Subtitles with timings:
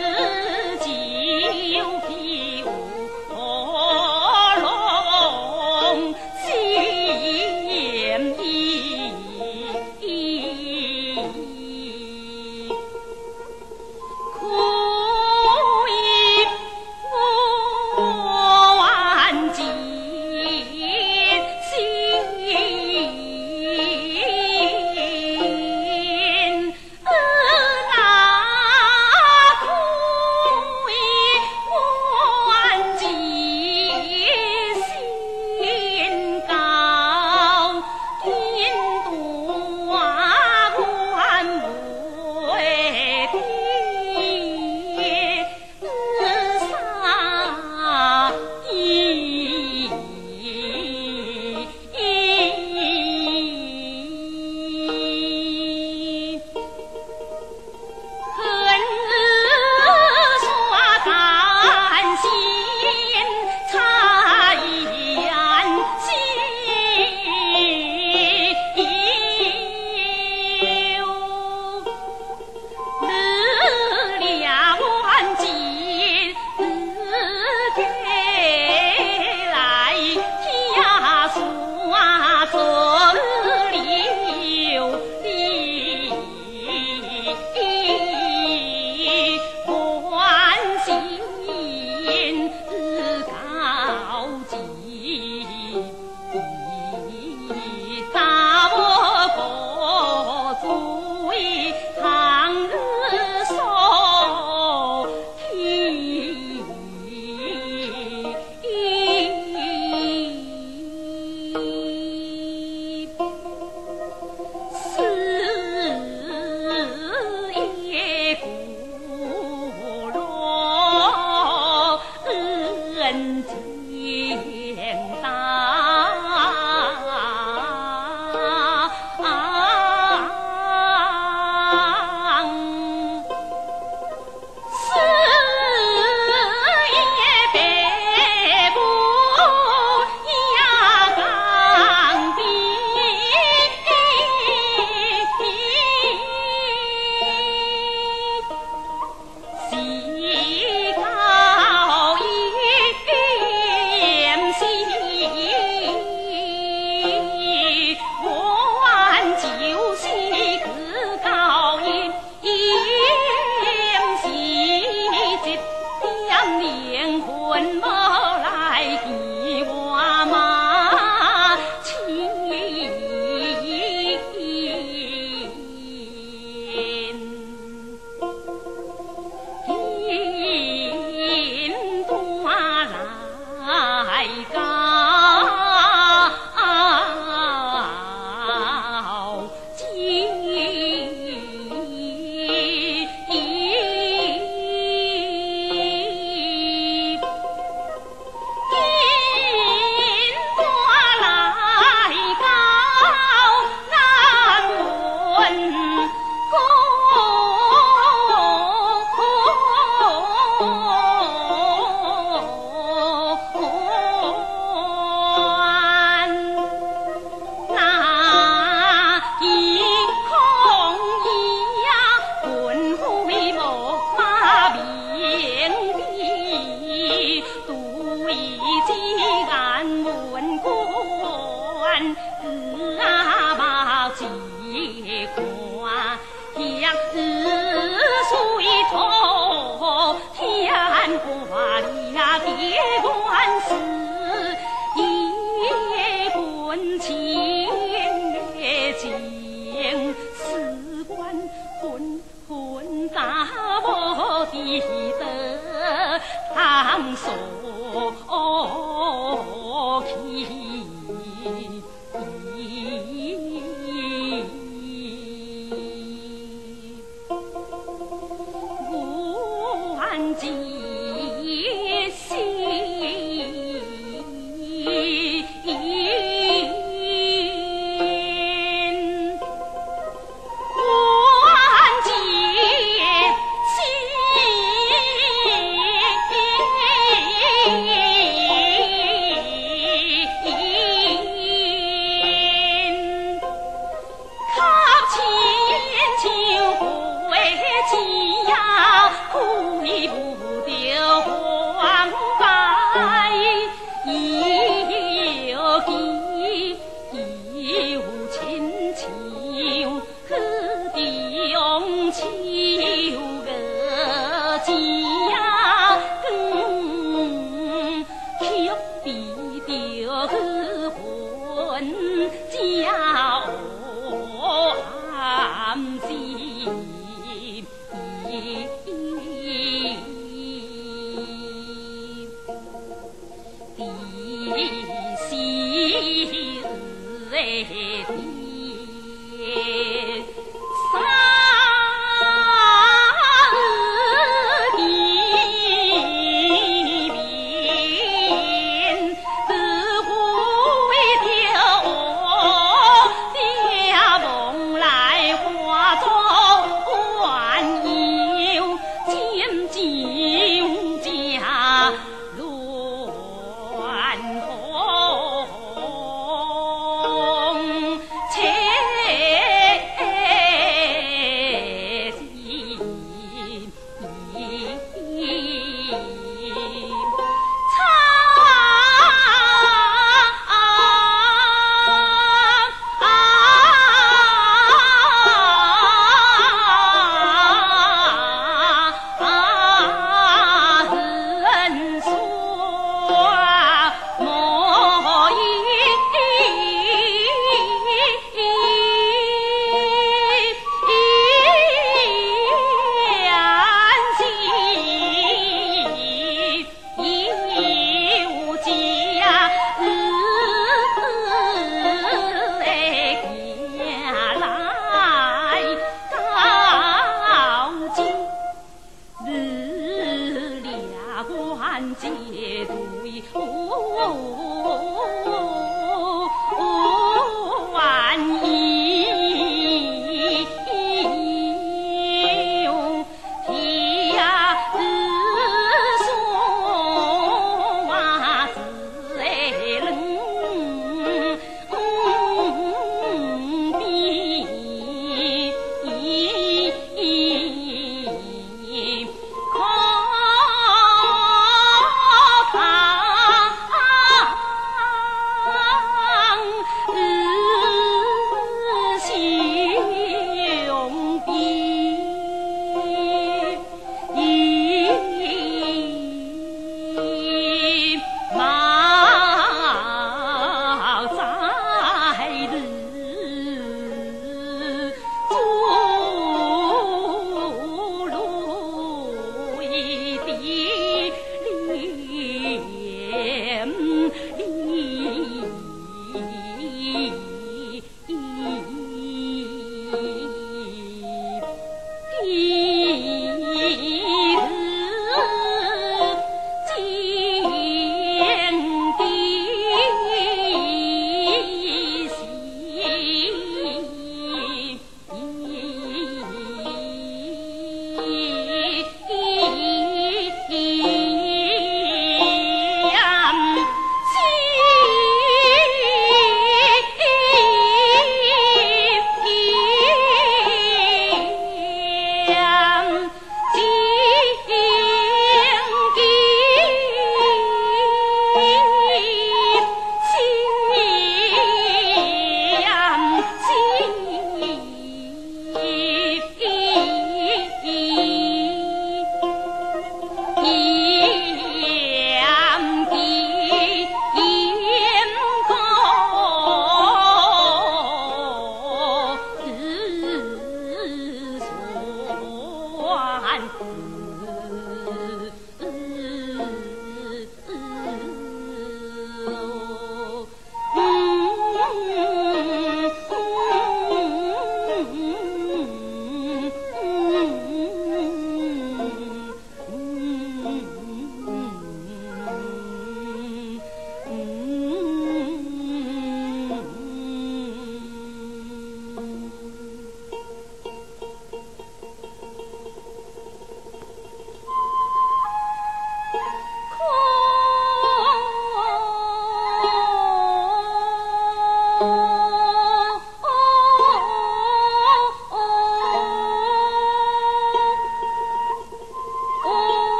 [0.00, 0.03] う。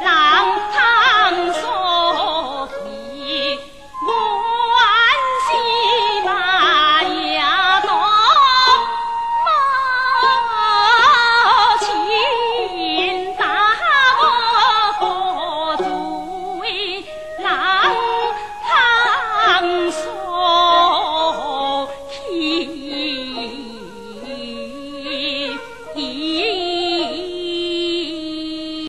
[0.00, 0.19] la